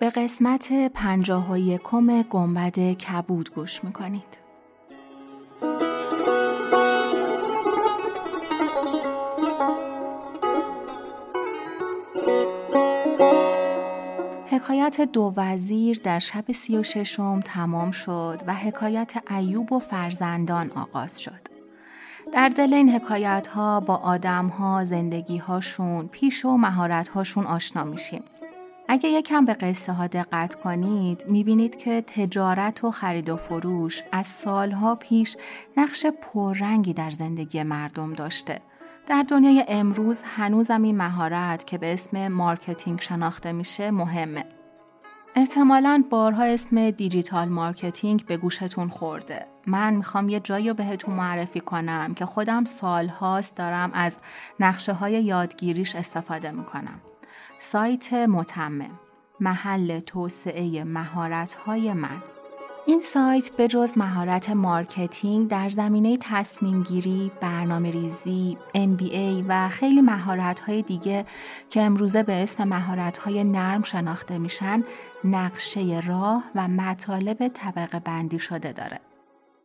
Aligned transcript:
به 0.00 0.10
قسمت 0.10 0.72
پنجاه 0.94 1.52
و 1.52 1.58
یکم 1.58 2.22
گنبد 2.22 2.78
کبود 2.78 3.54
گوش 3.54 3.84
می‌کنید 3.84 4.44
حکایت 14.46 15.00
دو 15.00 15.32
وزیر 15.36 16.00
در 16.02 16.18
شب 16.18 16.52
سی 16.52 16.76
و 16.76 16.82
ششم 16.82 17.40
تمام 17.40 17.90
شد 17.90 18.42
و 18.46 18.54
حکایت 18.54 19.12
ایوب 19.30 19.72
و 19.72 19.78
فرزندان 19.78 20.70
آغاز 20.70 21.20
شد. 21.20 21.40
در 22.32 22.48
دل 22.48 22.74
این 22.74 22.90
حکایت 22.90 23.46
ها 23.46 23.80
با 23.80 23.96
آدم 23.96 24.46
ها 24.46 24.84
زندگی 24.84 25.38
هاشون 25.38 26.08
پیش 26.08 26.44
و 26.44 26.56
مهارت 26.56 27.08
هاشون 27.08 27.46
آشنا 27.46 27.84
میشیم. 27.84 28.22
اگه 28.88 29.08
یکم 29.08 29.44
به 29.44 29.54
قصه 29.54 29.92
ها 29.92 30.06
دقت 30.06 30.54
کنید 30.54 31.24
می‌بینید 31.28 31.76
که 31.76 32.00
تجارت 32.06 32.84
و 32.84 32.90
خرید 32.90 33.28
و 33.28 33.36
فروش 33.36 34.02
از 34.12 34.26
سالها 34.26 34.94
پیش 34.94 35.36
نقش 35.76 36.06
پررنگی 36.06 36.92
در 36.92 37.10
زندگی 37.10 37.62
مردم 37.62 38.12
داشته. 38.12 38.60
در 39.06 39.22
دنیای 39.22 39.64
امروز 39.68 40.22
هنوزم 40.22 40.82
این 40.82 40.96
مهارت 40.96 41.66
که 41.66 41.78
به 41.78 41.92
اسم 41.92 42.28
marketing 42.28 43.00
شناخته 43.00 43.52
میشه 43.52 43.90
مهمه. 43.90 44.44
احتمالا 45.36 46.04
بارها 46.10 46.42
اسم 46.42 46.90
digital 46.90 47.48
marketing 47.48 48.26
به 48.26 48.36
گوشتون 48.36 48.88
خورده. 48.88 49.46
من 49.66 49.94
می‌خوام 49.94 50.28
یه 50.28 50.40
جایی 50.40 50.68
رو 50.68 50.74
بهتون 50.74 51.14
معرفی 51.14 51.60
کنم 51.60 52.14
که 52.14 52.26
خودم 52.26 52.64
سالهاست 52.64 53.56
دارم 53.56 53.90
از 53.94 54.18
نقشه 54.60 54.92
های 54.92 55.12
یادگیریش 55.12 55.96
استفاده 55.96 56.50
می‌کنم. 56.50 57.00
سایت 57.58 58.12
متمم 58.12 59.00
محل 59.40 60.00
توسعه 60.00 60.84
مهارت 60.84 61.54
های 61.54 61.92
من 61.92 62.22
این 62.86 63.00
سایت 63.00 63.50
به 63.56 63.68
جز 63.68 63.98
مهارت 63.98 64.50
مارکتینگ 64.50 65.48
در 65.48 65.68
زمینه 65.68 66.16
تصمیم 66.20 66.82
گیری، 66.82 67.32
برنامه 67.40 67.90
ریزی، 67.90 68.58
MBA 68.74 69.44
و 69.48 69.68
خیلی 69.68 70.02
مهارت 70.02 70.60
های 70.60 70.82
دیگه 70.82 71.24
که 71.70 71.82
امروزه 71.82 72.22
به 72.22 72.42
اسم 72.42 72.64
مهارت 72.68 73.18
های 73.18 73.44
نرم 73.44 73.82
شناخته 73.82 74.38
میشن 74.38 74.82
نقشه 75.24 76.02
راه 76.06 76.44
و 76.54 76.68
مطالب 76.68 77.48
طبقه 77.48 78.00
بندی 78.00 78.38
شده 78.38 78.72
داره. 78.72 79.00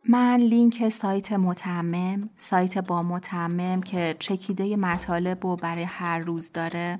من 0.08 0.36
لینک 0.36 0.88
سایت 0.88 1.32
متمم 1.32 2.30
سایت 2.38 2.78
با 2.78 3.02
متمم 3.02 3.82
که 3.82 4.16
چکیده 4.18 4.76
مطالب 4.76 5.44
و 5.44 5.56
برای 5.56 5.82
هر 5.82 6.18
روز 6.18 6.52
داره 6.52 6.98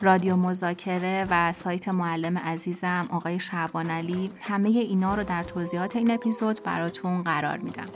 رادیو 0.00 0.36
مذاکره 0.36 1.26
و 1.30 1.52
سایت 1.52 1.88
معلم 1.88 2.38
عزیزم 2.38 3.08
آقای 3.10 3.38
شعبان 3.38 3.90
علی 3.90 4.30
همه 4.40 4.68
اینا 4.68 5.14
رو 5.14 5.22
در 5.22 5.44
توضیحات 5.44 5.96
این 5.96 6.10
اپیزود 6.10 6.60
براتون 6.64 7.22
قرار 7.22 7.58
میدم. 7.58 7.88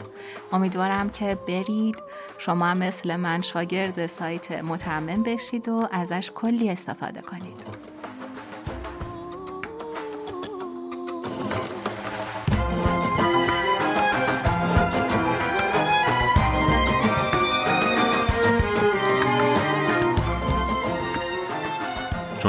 امیدوارم 0.53 1.11
که 1.11 1.39
برید 1.49 1.97
شما 2.39 2.75
مثل 2.75 3.17
من 3.17 3.43
شاگرد 3.43 4.07
سایت 4.07 4.53
متمم 4.53 5.23
بشید 5.23 5.69
و 5.69 5.89
ازش 5.93 6.31
کلی 6.35 6.71
استفاده 6.71 7.21
کنید. 7.21 7.94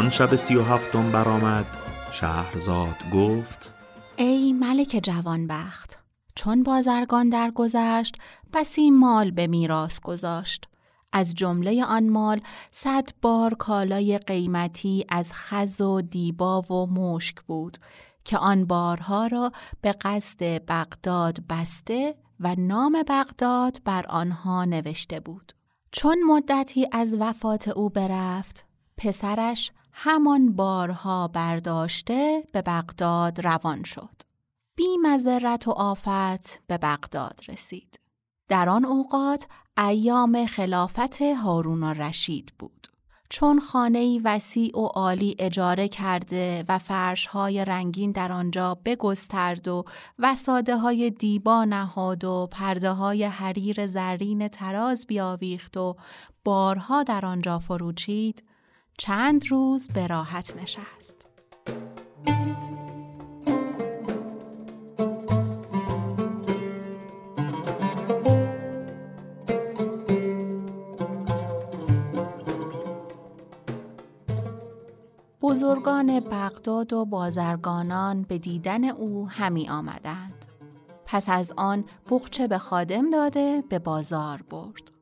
چون 0.06 0.12
شب 0.12 0.36
سی 0.36 0.56
و 0.56 0.64
هفتم 0.64 1.12
برآمد. 1.12 1.66
شهرزاد 2.12 2.96
گفت 3.14 3.74
ای 4.16 4.54
ملک 4.54 5.00
جوانبخت 5.04 6.00
چون 6.36 6.64
بازرگان 6.64 7.30
درگذشت 7.30 8.16
بسی 8.54 8.92
مال 8.92 9.32
به 9.32 9.48
میراث 9.48 10.00
گذاشت. 10.00 10.68
از 11.14 11.36
جمله 11.36 11.86
آن 11.86 12.10
مال 12.10 12.42
صد 12.72 13.10
بار 13.22 13.54
کالای 13.54 14.18
قیمتی 14.18 15.06
از 15.10 15.34
خز 15.34 15.82
و 15.82 16.02
دیبا 16.02 16.62
و 16.62 16.88
مشک 16.88 17.42
بود 17.42 17.78
که 18.26 18.38
آن 18.38 18.66
بارها 18.66 19.28
را 19.28 19.52
به 19.82 19.92
قصد 19.92 20.62
بغداد 20.68 21.38
بسته 21.50 22.16
و 22.40 22.56
نام 22.58 23.04
بغداد 23.08 23.78
بر 23.86 24.06
آنها 24.10 24.66
نوشته 24.66 25.20
بود. 25.20 25.52
چون 25.92 26.18
مدتی 26.24 26.88
از 26.92 27.16
وفات 27.20 27.68
او 27.68 27.90
برفت 27.90 28.66
پسرش 28.98 29.72
همان 29.98 30.56
بارها 30.56 31.28
برداشته 31.28 32.44
به 32.54 32.62
بغداد 32.62 33.42
روان 33.42 33.84
شد. 33.84 34.22
بی 34.76 34.98
مذرت 35.02 35.68
و 35.68 35.72
آفت 35.72 36.68
به 36.68 36.78
بغداد 36.78 37.40
رسید. 37.48 38.00
در 38.50 38.70
آن 38.70 38.86
اوقات 38.86 39.48
ایام 39.78 40.46
خلافت 40.46 41.22
هارون 41.22 41.84
رشید 41.84 42.54
بود. 42.60 42.88
چون 43.30 43.60
خانه 43.60 44.22
وسیع 44.24 44.80
و 44.80 44.86
عالی 44.86 45.36
اجاره 45.40 45.88
کرده 45.88 46.66
و 46.70 46.80
فرشهای 46.80 47.66
رنگین 47.66 48.12
در 48.12 48.32
آنجا 48.32 48.78
بگسترد 48.86 49.68
و 49.68 49.86
وساده 50.20 50.78
های 50.78 51.10
دیبا 51.10 51.66
نهاد 51.66 52.24
و 52.24 52.48
پرده 52.52 52.92
های 52.92 53.24
حریر 53.24 53.88
زرین 53.88 54.48
تراز 54.48 55.06
بیاویخت 55.08 55.78
و 55.78 55.96
بارها 56.44 57.04
در 57.04 57.26
آنجا 57.26 57.60
فروچید 57.60 58.44
چند 58.98 59.52
روز 59.52 59.88
به 59.88 60.08
راحت 60.08 60.56
نشست. 60.62 61.28
بزرگان 75.42 76.20
بغداد 76.20 76.94
و 76.94 77.06
بازرگانان 77.06 78.24
به 78.24 78.38
دیدن 78.38 78.84
او 78.84 79.30
همی 79.30 79.70
آمدند. 79.70 80.46
پس 81.06 81.30
از 81.30 81.54
آن 81.58 81.86
بخچه 82.10 82.48
به 82.48 82.58
خادم 82.58 83.10
داده 83.10 83.64
به 83.70 83.80
بازار 83.80 84.42
برد. 84.42 84.95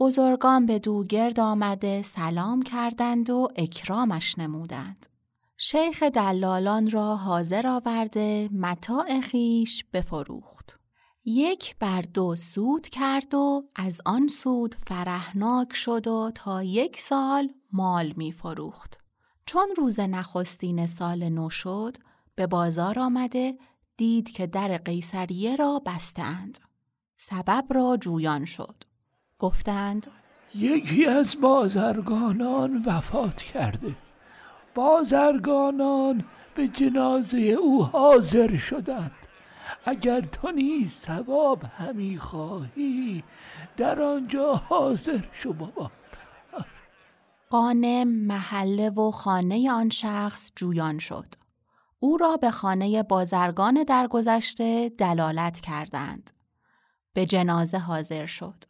بزرگان 0.00 0.66
به 0.66 0.78
دو 0.78 1.04
گرد 1.04 1.40
آمده 1.40 2.02
سلام 2.02 2.62
کردند 2.62 3.30
و 3.30 3.48
اکرامش 3.56 4.38
نمودند. 4.38 5.06
شیخ 5.56 6.02
دلالان 6.02 6.90
را 6.90 7.16
حاضر 7.16 7.66
آورده 7.66 8.48
متاع 8.52 9.20
خیش 9.20 9.84
بفروخت. 9.92 10.80
یک 11.24 11.76
بر 11.78 12.02
دو 12.02 12.36
سود 12.36 12.88
کرد 12.88 13.34
و 13.34 13.68
از 13.76 14.00
آن 14.04 14.28
سود 14.28 14.74
فرهناک 14.86 15.72
شد 15.72 16.06
و 16.06 16.30
تا 16.34 16.62
یک 16.62 17.00
سال 17.00 17.48
مال 17.72 18.12
می 18.16 18.32
فروخت. 18.32 19.00
چون 19.46 19.68
روز 19.76 20.00
نخستین 20.00 20.86
سال 20.86 21.28
نو 21.28 21.50
شد 21.50 21.96
به 22.34 22.46
بازار 22.46 22.98
آمده 22.98 23.58
دید 23.96 24.30
که 24.30 24.46
در 24.46 24.76
قیصریه 24.76 25.56
را 25.56 25.82
بستند. 25.86 26.58
سبب 27.16 27.64
را 27.70 27.96
جویان 27.96 28.44
شد. 28.44 28.89
گفتند 29.40 30.06
یکی 30.54 31.06
از 31.06 31.40
بازرگانان 31.40 32.82
وفات 32.86 33.42
کرده. 33.42 33.96
بازرگانان 34.74 36.24
به 36.54 36.68
جنازه 36.68 37.38
او 37.38 37.84
حاضر 37.84 38.56
شدند. 38.56 39.26
اگر 39.84 40.20
تو 40.20 40.50
نیز 40.50 40.92
ثواب 40.92 41.62
همی 41.64 42.18
خواهی 42.18 43.24
در 43.76 44.02
آنجا 44.02 44.54
حاضر 44.54 45.24
شو 45.32 45.52
بابا. 45.52 45.90
قانم 47.50 48.08
محله 48.08 48.90
و 48.90 49.10
خانه 49.10 49.70
آن 49.72 49.90
شخص 49.90 50.52
جویان 50.56 50.98
شد. 50.98 51.34
او 51.98 52.16
را 52.16 52.36
به 52.36 52.50
خانه 52.50 53.02
بازرگان 53.02 53.84
درگذشته 53.88 54.88
دلالت 54.98 55.60
کردند. 55.60 56.30
به 57.12 57.26
جنازه 57.26 57.78
حاضر 57.78 58.26
شد. 58.26 58.69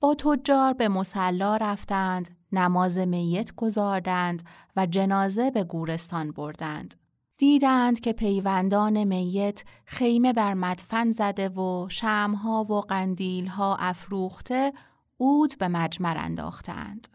با 0.00 0.14
تجار 0.14 0.72
به 0.72 0.88
مسلا 0.88 1.56
رفتند، 1.56 2.36
نماز 2.52 2.98
میت 2.98 3.54
گذاردند 3.54 4.42
و 4.76 4.86
جنازه 4.86 5.50
به 5.50 5.64
گورستان 5.64 6.32
بردند. 6.32 6.94
دیدند 7.38 8.00
که 8.00 8.12
پیوندان 8.12 9.04
میت 9.04 9.64
خیمه 9.84 10.32
بر 10.32 10.54
مدفن 10.54 11.10
زده 11.10 11.48
و 11.48 11.88
شمها 11.88 12.64
و 12.64 12.80
قندیلها 12.80 13.76
افروخته 13.76 14.72
اود 15.16 15.58
به 15.58 15.68
مجمر 15.68 16.16
انداختند. 16.18 17.08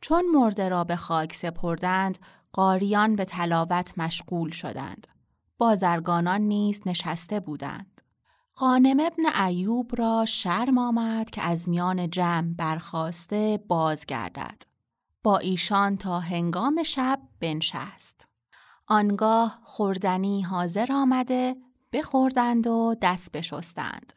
چون 0.00 0.24
مرده 0.34 0.68
را 0.68 0.84
به 0.84 0.96
خاک 0.96 1.32
سپردند، 1.32 2.18
قاریان 2.52 3.16
به 3.16 3.24
تلاوت 3.24 3.92
مشغول 3.96 4.50
شدند. 4.50 5.06
بازرگانان 5.58 6.40
نیز 6.40 6.80
نشسته 6.86 7.40
بودند. 7.40 7.99
قانم 8.60 9.00
ابن 9.00 9.42
ایوب 9.46 9.90
را 9.96 10.24
شرم 10.24 10.78
آمد 10.78 11.30
که 11.30 11.42
از 11.42 11.68
میان 11.68 12.10
جمع 12.10 12.54
برخواسته 12.54 13.64
بازگردد. 13.68 14.62
با 15.22 15.38
ایشان 15.38 15.96
تا 15.96 16.20
هنگام 16.20 16.82
شب 16.82 17.20
بنشست. 17.40 18.28
آنگاه 18.86 19.60
خوردنی 19.64 20.42
حاضر 20.42 20.92
آمده 20.92 21.56
بخوردند 21.92 22.66
و 22.66 22.94
دست 23.02 23.32
بشستند. 23.32 24.12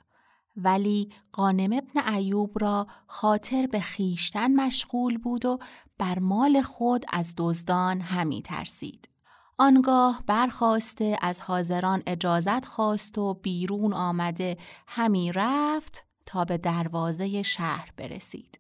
ولی 0.58 1.10
قانم 1.32 1.74
ابن 1.74 2.14
ایوب 2.14 2.58
را 2.62 2.88
خاطر 3.08 3.68
به 3.68 3.80
خیشتن 3.80 4.56
مشغول 4.56 5.18
بود 5.18 5.46
و 5.46 5.60
بر 5.98 6.20
مال 6.20 6.62
خود 6.62 7.06
از 7.14 7.34
دزدان 7.38 8.02
همی 8.02 8.42
ترسید. 8.42 9.13
آنگاه 9.58 10.24
برخواسته 10.28 11.18
از 11.22 11.42
حاضران 11.42 12.04
اجازت 12.08 12.66
خواست 12.66 13.18
و 13.18 13.34
بیرون 13.34 13.94
آمده 13.94 14.58
همی 14.88 15.32
رفت 15.32 16.06
تا 16.26 16.46
به 16.46 16.58
دروازه 16.58 17.44
شهر 17.44 17.90
برسید. 17.98 18.60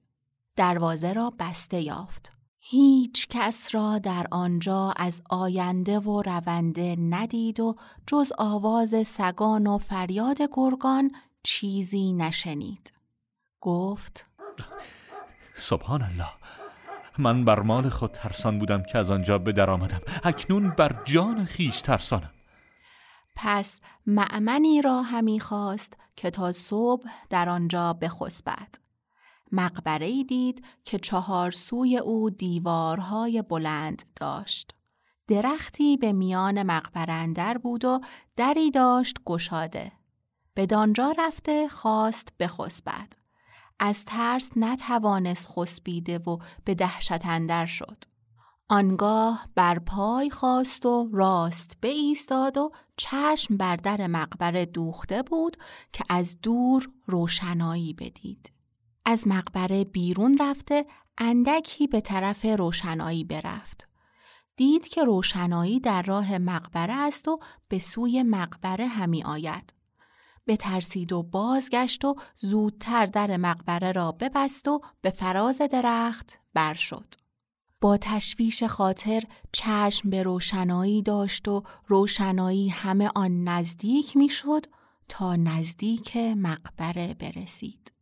دروازه 0.55 1.13
را 1.13 1.33
بسته 1.39 1.81
یافت. 1.81 2.31
هیچ 2.59 3.27
کس 3.27 3.75
را 3.75 3.99
در 3.99 4.27
آنجا 4.31 4.93
از 4.95 5.21
آینده 5.29 5.99
و 5.99 6.21
رونده 6.21 6.95
ندید 6.99 7.59
و 7.59 7.75
جز 8.07 8.31
آواز 8.37 9.07
سگان 9.07 9.67
و 9.67 9.77
فریاد 9.77 10.37
گرگان 10.51 11.11
چیزی 11.43 12.13
نشنید. 12.13 12.93
گفت 13.61 14.27
سبحان 15.55 16.01
الله 16.01 16.29
من 17.17 17.45
بر 17.45 17.59
مال 17.59 17.89
خود 17.89 18.11
ترسان 18.11 18.59
بودم 18.59 18.83
که 18.83 18.97
از 18.97 19.11
آنجا 19.11 19.37
به 19.37 19.51
در 19.51 19.69
آمدم 19.69 20.01
اکنون 20.23 20.69
بر 20.69 21.01
جان 21.05 21.45
خیش 21.45 21.81
ترسانم 21.81 22.31
پس 23.35 23.81
معمنی 24.05 24.81
را 24.81 25.01
همی 25.01 25.39
خواست 25.39 25.97
که 26.15 26.29
تا 26.29 26.51
صبح 26.51 27.09
در 27.29 27.49
آنجا 27.49 27.93
بخسبد 27.93 28.83
مقبره 29.53 30.23
دید 30.23 30.65
که 30.83 30.99
چهار 30.99 31.51
سوی 31.51 31.97
او 31.97 32.29
دیوارهای 32.29 33.41
بلند 33.41 34.03
داشت. 34.15 34.75
درختی 35.27 35.97
به 35.97 36.13
میان 36.13 36.63
مقبره 36.63 37.13
اندر 37.13 37.57
بود 37.57 37.85
و 37.85 38.01
دری 38.35 38.71
داشت 38.71 39.17
گشاده. 39.25 39.91
به 40.53 40.65
دانجا 40.65 41.13
رفته 41.17 41.67
خواست 41.67 42.33
بخسبد. 42.39 43.22
از 43.79 44.05
ترس 44.05 44.51
نتوانست 44.55 45.47
خسبیده 45.55 46.17
و 46.17 46.37
به 46.65 46.75
دهشت 46.75 47.25
اندر 47.25 47.65
شد. 47.65 48.03
آنگاه 48.69 49.49
بر 49.55 49.79
پای 49.79 50.29
خواست 50.29 50.85
و 50.85 51.09
راست 51.13 51.77
به 51.81 51.87
ایستاد 51.87 52.57
و 52.57 52.71
چشم 52.97 53.57
بر 53.57 53.75
در 53.75 54.07
مقبره 54.07 54.65
دوخته 54.65 55.23
بود 55.23 55.57
که 55.93 56.03
از 56.09 56.41
دور 56.41 56.89
روشنایی 57.05 57.93
بدید. 57.93 58.51
از 59.05 59.27
مقبره 59.27 59.83
بیرون 59.83 60.37
رفته 60.37 60.85
اندکی 61.17 61.87
به 61.87 62.01
طرف 62.01 62.45
روشنایی 62.45 63.23
برفت. 63.23 63.87
دید 64.55 64.87
که 64.87 65.03
روشنایی 65.03 65.79
در 65.79 66.01
راه 66.01 66.37
مقبره 66.37 66.93
است 66.93 67.27
و 67.27 67.39
به 67.67 67.79
سوی 67.79 68.23
مقبره 68.23 68.87
همی 68.87 69.23
آید. 69.23 69.73
به 70.45 70.57
ترسید 70.57 71.13
و 71.13 71.23
بازگشت 71.23 72.05
و 72.05 72.15
زودتر 72.35 73.05
در 73.05 73.37
مقبره 73.37 73.91
را 73.91 74.11
ببست 74.11 74.67
و 74.67 74.81
به 75.01 75.09
فراز 75.09 75.61
درخت 75.71 76.39
بر 76.53 76.73
شد. 76.73 77.15
با 77.81 77.97
تشویش 77.97 78.63
خاطر 78.63 79.23
چشم 79.51 80.09
به 80.09 80.23
روشنایی 80.23 81.01
داشت 81.01 81.47
و 81.47 81.63
روشنایی 81.87 82.69
همه 82.69 83.11
آن 83.15 83.43
نزدیک 83.43 84.17
می‌شد 84.17 84.65
تا 85.09 85.35
نزدیک 85.35 86.17
مقبره 86.17 87.13
برسید. 87.13 87.93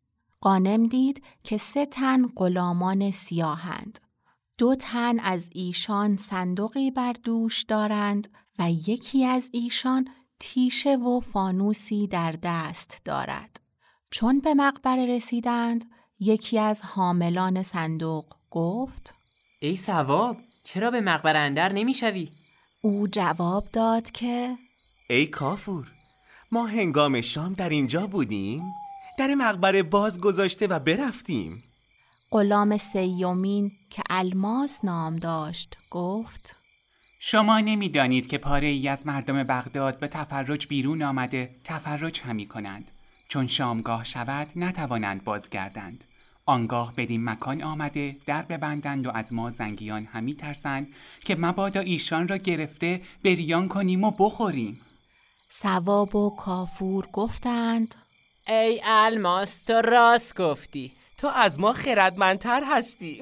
قانم 0.41 0.87
دید 0.87 1.23
که 1.43 1.57
سه 1.57 1.85
تن 1.85 2.27
غلامان 2.27 3.11
سیاهند. 3.11 3.99
دو 4.57 4.75
تن 4.75 5.19
از 5.19 5.49
ایشان 5.53 6.17
صندوقی 6.17 6.91
بر 6.91 7.13
دوش 7.13 7.63
دارند 7.63 8.27
و 8.59 8.71
یکی 8.71 9.25
از 9.25 9.49
ایشان 9.53 10.07
تیشه 10.43 10.95
و 10.95 11.19
فانوسی 11.19 12.07
در 12.07 12.35
دست 12.43 13.01
دارد. 13.05 13.59
چون 14.11 14.39
به 14.39 14.53
مقبره 14.53 15.05
رسیدند، 15.05 15.85
یکی 16.19 16.59
از 16.59 16.81
حاملان 16.81 17.63
صندوق 17.63 18.25
گفت 18.51 19.15
ای 19.59 19.75
سواب 19.75 20.37
چرا 20.63 20.91
به 20.91 21.01
مقبره 21.01 21.39
اندر 21.39 21.73
نمی‌شوی؟ 21.73 22.29
او 22.81 23.07
جواب 23.07 23.63
داد 23.73 24.11
که 24.11 24.57
ای 25.09 25.27
کافور 25.27 25.91
ما 26.51 26.65
هنگام 26.65 27.21
شام 27.21 27.53
در 27.53 27.69
اینجا 27.69 28.07
بودیم 28.07 28.63
در 29.17 29.35
مقبره 29.35 29.83
باز 29.83 30.21
گذاشته 30.21 30.67
و 30.67 30.79
برفتیم 30.79 31.63
غلام 32.31 32.77
سیومین 32.77 33.71
که 33.89 34.03
الماس 34.09 34.85
نام 34.85 35.17
داشت 35.17 35.77
گفت 35.91 36.60
شما 37.23 37.59
نمی‌دانید 37.59 38.27
که 38.27 38.37
پاره 38.37 38.67
ای 38.67 38.87
از 38.87 39.07
مردم 39.07 39.43
بغداد 39.43 39.99
به 39.99 40.07
تفرج 40.07 40.67
بیرون 40.67 41.03
آمده 41.03 41.55
تفرج 41.63 42.21
همی 42.21 42.47
کنند. 42.47 42.91
چون 43.29 43.47
شامگاه 43.47 44.03
شود 44.03 44.51
نتوانند 44.55 45.23
بازگردند. 45.23 46.03
آنگاه 46.45 46.93
بدین 46.97 47.23
مکان 47.23 47.63
آمده 47.63 48.15
در 48.25 48.41
ببندند 48.41 49.07
و 49.07 49.11
از 49.11 49.33
ما 49.33 49.49
زنگیان 49.49 50.05
همی 50.05 50.35
ترسند 50.35 50.87
که 51.25 51.35
مبادا 51.35 51.79
ایشان 51.79 52.27
را 52.27 52.37
گرفته 52.37 53.01
بریان 53.23 53.67
کنیم 53.67 54.03
و 54.03 54.11
بخوریم. 54.11 54.81
سواب 55.49 56.15
و 56.15 56.35
کافور 56.35 57.07
گفتند 57.13 57.95
ای 58.47 58.81
الماس 58.85 59.63
تو 59.63 59.73
راست 59.73 60.41
گفتی. 60.41 60.93
تو 61.17 61.27
از 61.27 61.59
ما 61.59 61.73
خردمندتر 61.73 62.63
هستی. 62.71 63.21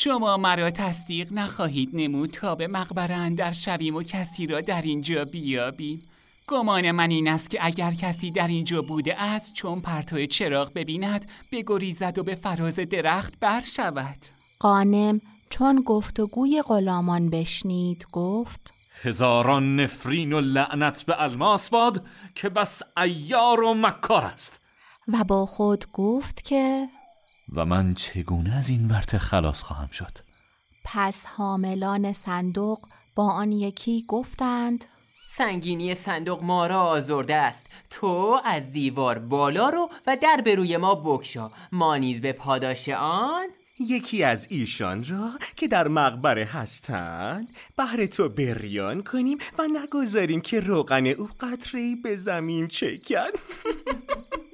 شما 0.00 0.36
مرا 0.36 0.70
تصدیق 0.70 1.32
نخواهید 1.32 1.90
نمود 1.92 2.30
تا 2.30 2.54
به 2.54 2.66
مقبره 2.66 3.14
اندر 3.14 3.52
شویم 3.52 3.96
و 3.96 4.02
کسی 4.02 4.46
را 4.46 4.60
در 4.60 4.82
اینجا 4.82 5.24
بیابیم. 5.24 6.02
گمان 6.48 6.90
من 6.90 7.10
این 7.10 7.28
است 7.28 7.50
که 7.50 7.58
اگر 7.60 7.92
کسی 7.92 8.30
در 8.30 8.48
اینجا 8.48 8.82
بوده 8.82 9.22
است 9.22 9.52
چون 9.52 9.80
پرتو 9.80 10.26
چراغ 10.26 10.72
ببیند 10.74 11.30
بگریزد 11.52 12.18
و 12.18 12.22
به 12.22 12.34
فراز 12.34 12.76
درخت 12.76 13.34
بر 13.40 13.60
شود. 13.60 14.18
قانم 14.58 15.20
چون 15.50 15.82
گفتگوی 15.86 16.62
غلامان 16.62 17.30
بشنید 17.30 18.06
گفت 18.12 18.72
هزاران 19.02 19.80
نفرین 19.80 20.32
و 20.32 20.40
لعنت 20.40 21.04
به 21.06 21.22
الماس 21.22 21.70
باد 21.70 22.04
که 22.34 22.48
بس 22.48 22.82
ایار 22.96 23.62
و 23.62 23.74
مکار 23.74 24.24
است. 24.24 24.62
و 25.08 25.24
با 25.24 25.46
خود 25.46 25.84
گفت 25.92 26.44
که 26.44 26.88
و 27.52 27.64
من 27.64 27.94
چگونه 27.94 28.56
از 28.56 28.68
این 28.68 28.88
ورته 28.88 29.18
خلاص 29.18 29.62
خواهم 29.62 29.88
شد؟ 29.88 30.18
پس 30.84 31.26
حاملان 31.26 32.12
صندوق 32.12 32.78
با 33.14 33.30
آن 33.30 33.52
یکی 33.52 34.04
گفتند 34.08 34.84
سنگینی 35.30 35.94
صندوق 35.94 36.42
ما 36.42 36.66
را 36.66 36.80
آزرده 36.80 37.34
است. 37.34 37.66
تو 37.90 38.40
از 38.44 38.70
دیوار 38.70 39.18
بالا 39.18 39.68
رو 39.68 39.90
و 40.06 40.16
در 40.22 40.40
به 40.44 40.54
روی 40.54 40.76
ما 40.76 40.94
بکشا 40.94 41.50
ما 41.72 41.96
نیز 41.96 42.20
به 42.20 42.32
پاداش 42.32 42.88
آن. 42.88 43.46
یکی 43.80 44.24
از 44.24 44.46
ایشان 44.50 45.04
را 45.04 45.30
که 45.56 45.68
در 45.68 45.88
مقبره 45.88 46.44
هستند 46.44 47.48
بهر 47.76 48.06
تو 48.06 48.28
بریان 48.28 49.02
کنیم 49.02 49.38
و 49.58 49.62
نگذاریم 49.82 50.40
که 50.40 50.60
روغن 50.60 51.06
او 51.06 51.28
قطره 51.40 51.96
به 52.02 52.16
زمین 52.16 52.68
چکد. 52.68 53.32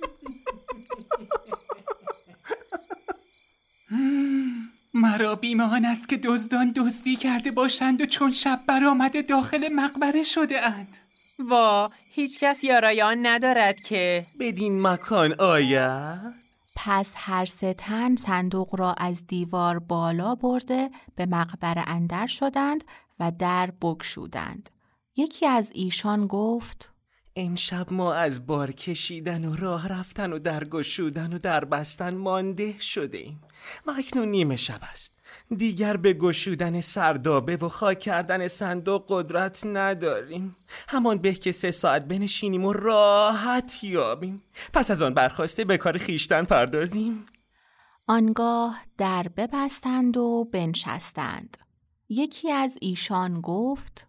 مرا 5.04 5.34
بیمان 5.34 5.84
است 5.84 6.08
که 6.08 6.16
دزدان 6.16 6.72
دزدی 6.76 7.16
کرده 7.16 7.50
باشند 7.50 8.00
و 8.00 8.06
چون 8.06 8.32
شب 8.32 8.60
برآمده 8.66 9.22
داخل 9.22 9.68
مقبره 9.72 10.22
شده 10.22 10.66
اند. 10.66 10.96
وا 11.38 11.90
هیچ 12.08 12.40
کس 12.40 12.64
یارای 12.64 13.02
آن 13.02 13.26
ندارد 13.26 13.80
که. 13.80 14.26
بدین 14.40 14.82
مکان 14.82 15.34
آید؟ 15.38 16.34
پس 16.76 17.12
هر 17.16 17.44
سه 17.44 17.74
تن 17.74 18.16
صندوق 18.16 18.80
را 18.80 18.92
از 18.92 19.26
دیوار 19.26 19.78
بالا 19.78 20.34
برده 20.34 20.90
به 21.16 21.26
مقبره 21.26 21.84
اندر 21.86 22.26
شدند 22.26 22.84
و 23.20 23.32
در 23.38 23.70
بگشودند. 23.70 24.70
یکی 25.16 25.46
از 25.46 25.70
ایشان 25.74 26.26
گفت 26.26 26.93
امشب 27.36 27.92
ما 27.92 28.14
از 28.14 28.46
بار 28.46 28.72
کشیدن 28.72 29.44
و 29.44 29.56
راه 29.56 29.88
رفتن 29.88 30.32
و 30.32 30.38
درگشودن 30.38 31.32
و 31.32 31.38
دربستن 31.38 32.14
مانده 32.14 32.80
شده 32.80 33.18
ایم 33.18 33.40
و 33.86 33.94
اکنون 33.98 34.28
نیمه 34.28 34.56
شب 34.56 34.80
است. 34.92 35.12
دیگر 35.56 35.96
به 35.96 36.12
گشودن 36.12 36.80
سردابه 36.80 37.56
و 37.56 37.68
خاک 37.68 38.00
کردن 38.00 38.48
صندوق 38.48 39.04
قدرت 39.08 39.66
نداریم. 39.66 40.54
همان 40.88 41.18
به 41.18 41.34
که 41.34 41.52
سه 41.52 41.70
ساعت 41.70 42.04
بنشینیم 42.04 42.64
و 42.64 42.72
راحت 42.72 43.84
یابیم. 43.84 44.42
پس 44.72 44.90
از 44.90 45.02
آن 45.02 45.14
برخواسته 45.14 45.64
به 45.64 45.76
کار 45.76 45.98
خیشتن 45.98 46.44
پردازیم. 46.44 47.26
آنگاه 48.06 48.80
در 48.98 49.28
ببستند 49.36 50.16
و 50.16 50.48
بنشستند. 50.52 51.56
یکی 52.08 52.52
از 52.52 52.78
ایشان 52.80 53.40
گفت 53.40 54.08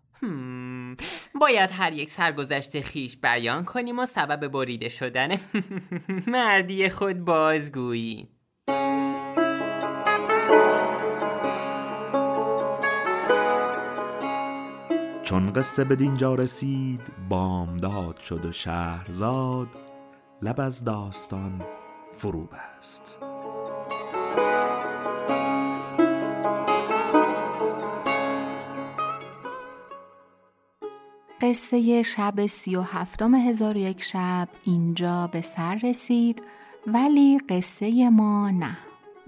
باید 1.41 1.69
هر 1.73 1.93
یک 1.93 2.09
سرگذشت 2.09 2.81
خیش 2.81 3.17
بیان 3.17 3.63
کنیم 3.65 3.99
و 3.99 4.05
سبب 4.05 4.47
بریده 4.47 4.89
شدن 4.89 5.29
مردی 6.27 6.89
خود 6.89 7.19
بازگویی. 7.19 8.29
چون 15.23 15.53
قصه 15.53 15.83
به 15.83 15.95
دینجا 15.95 16.35
رسید 16.35 17.01
بامداد 17.29 18.19
شد 18.19 18.45
و 18.45 18.51
شهرزاد 18.51 19.67
لب 20.41 20.59
از 20.59 20.83
داستان 20.83 21.61
فرو 22.17 22.45
بست 22.45 23.19
قصه 31.45 32.03
شب 32.03 32.45
سی 32.45 32.75
و 32.75 32.81
هفتم 32.81 33.35
هزار 33.35 33.77
یک 33.77 34.03
شب 34.03 34.47
اینجا 34.63 35.27
به 35.27 35.41
سر 35.41 35.79
رسید 35.83 36.43
ولی 36.87 37.39
قصه 37.49 38.09
ما 38.09 38.49
نه. 38.49 38.77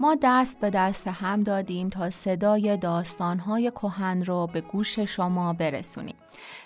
ما 0.00 0.16
دست 0.22 0.60
به 0.60 0.70
دست 0.70 1.08
هم 1.08 1.42
دادیم 1.42 1.88
تا 1.88 2.10
صدای 2.10 2.76
داستانهای 2.76 3.70
کهن 3.70 4.24
رو 4.24 4.46
به 4.52 4.60
گوش 4.60 4.98
شما 4.98 5.52
برسونیم. 5.52 6.14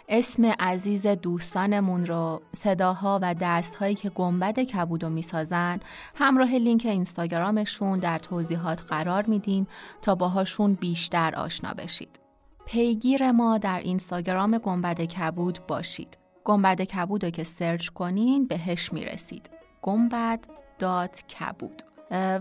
اسم 0.08 0.44
عزیز 0.44 1.06
دوستانمون 1.06 2.06
رو 2.06 2.42
صداها 2.52 3.18
و 3.22 3.34
دستهایی 3.34 3.94
که 3.94 4.10
گنبد 4.10 4.58
کبودو 4.60 5.08
می‌سازن 5.08 5.80
همراه 6.14 6.54
لینک 6.54 6.86
اینستاگرامشون 6.86 7.98
در 7.98 8.18
توضیحات 8.18 8.82
قرار 8.82 9.26
میدیم 9.26 9.66
تا 10.02 10.14
باهاشون 10.14 10.74
بیشتر 10.74 11.34
آشنا 11.34 11.74
بشید. 11.74 12.21
پیگیر 12.64 13.32
ما 13.32 13.58
در 13.58 13.80
اینستاگرام 13.80 14.58
گنبد 14.58 15.00
کبود 15.00 15.58
باشید. 15.68 16.18
گنبد 16.44 16.82
کبود 16.82 17.24
رو 17.24 17.30
که 17.30 17.44
سرچ 17.44 17.88
کنین 17.88 18.46
بهش 18.46 18.92
می‌رسید. 18.92 19.50
گنبد 19.82 20.46
dot 20.78 21.24
کبود. 21.26 21.82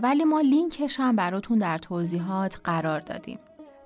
ولی 0.02 0.24
ما 0.24 0.40
لینکش 0.40 1.00
هم 1.00 1.16
براتون 1.16 1.58
در 1.58 1.78
توضیحات 1.78 2.60
قرار 2.64 3.00
دادیم. 3.00 3.38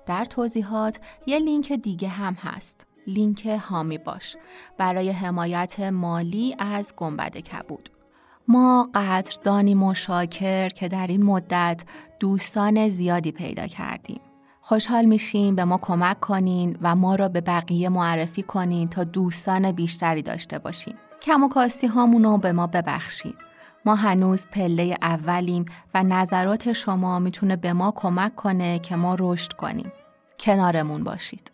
در 0.05 0.25
توضیحات 0.25 0.99
یه 1.25 1.39
لینک 1.39 1.73
دیگه 1.73 2.07
هم 2.07 2.33
هست. 2.33 2.87
لینک 3.07 3.45
حامی 3.45 3.97
باش 3.97 4.37
برای 4.77 5.09
حمایت 5.09 5.79
مالی 5.79 6.55
از 6.59 6.93
گنبد 6.97 7.37
کبود. 7.37 7.89
ما 8.47 8.89
قدردانی 8.93 9.75
و 9.75 9.93
شاکر 9.93 10.69
که 10.69 10.87
در 10.87 11.07
این 11.07 11.23
مدت 11.23 11.83
دوستان 12.19 12.89
زیادی 12.89 13.31
پیدا 13.31 13.67
کردیم. 13.67 14.19
خوشحال 14.69 15.05
میشیم 15.05 15.55
به 15.55 15.65
ما 15.65 15.77
کمک 15.77 16.19
کنین 16.19 16.77
و 16.81 16.95
ما 16.95 17.15
را 17.15 17.29
به 17.29 17.41
بقیه 17.41 17.89
معرفی 17.89 18.43
کنین 18.43 18.89
تا 18.89 19.03
دوستان 19.03 19.71
بیشتری 19.71 20.21
داشته 20.21 20.59
باشیم. 20.59 20.95
کم 21.21 21.43
و 21.43 21.49
کاستی 21.49 21.87
هامونو 21.87 22.37
به 22.37 22.51
ما 22.51 22.67
ببخشید. 22.67 23.35
ما 23.85 23.95
هنوز 23.95 24.47
پله 24.47 24.97
اولیم 25.01 25.65
و 25.93 26.03
نظرات 26.03 26.73
شما 26.73 27.19
می‌تونه 27.19 27.55
به 27.55 27.73
ما 27.73 27.93
کمک 27.95 28.35
کنه 28.35 28.79
که 28.79 28.95
ما 28.95 29.15
رشد 29.19 29.53
کنیم. 29.53 29.91
کنارمون 30.39 31.03
باشید. 31.03 31.51